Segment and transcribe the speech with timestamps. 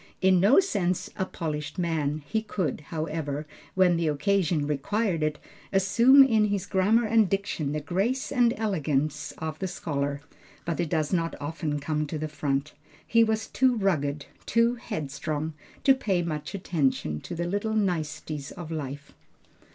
[0.19, 5.37] In no sense a polished man, he could, however, when the occasion required it,
[5.71, 10.19] assume in his grammar and diction the grace and elegance of the scholar,
[10.65, 12.73] but it does not often come to the front.
[13.05, 15.53] He was too rugged, too headstrong,
[15.83, 19.13] to pay much attention to the little niceties of life.